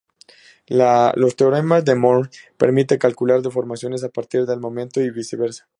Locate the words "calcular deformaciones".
2.97-4.03